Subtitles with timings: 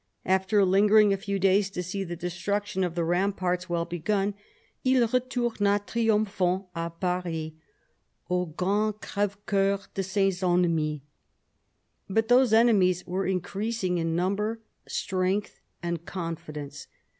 [0.25, 4.33] After lingering a few days to see the destruction of the ramparts well begun,"
[4.83, 7.51] il retourna triomphant a Paris,
[8.27, 11.01] au grand crfeve coeur de ses ennemis."
[12.09, 16.87] But those enemies were increasing in number, strength, and confidence.